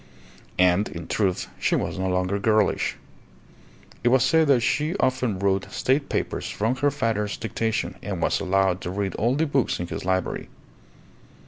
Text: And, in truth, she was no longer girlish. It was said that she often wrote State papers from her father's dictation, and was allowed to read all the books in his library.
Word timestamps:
And, 0.57 0.87
in 0.89 1.05
truth, 1.05 1.47
she 1.59 1.75
was 1.75 1.99
no 1.99 2.07
longer 2.09 2.39
girlish. 2.39 2.95
It 4.03 4.07
was 4.07 4.23
said 4.23 4.47
that 4.47 4.61
she 4.61 4.95
often 4.97 5.37
wrote 5.37 5.71
State 5.71 6.09
papers 6.09 6.49
from 6.49 6.75
her 6.77 6.89
father's 6.89 7.37
dictation, 7.37 7.93
and 8.01 8.19
was 8.19 8.39
allowed 8.39 8.81
to 8.81 8.89
read 8.89 9.13
all 9.13 9.35
the 9.35 9.45
books 9.45 9.79
in 9.79 9.85
his 9.85 10.03
library. 10.03 10.49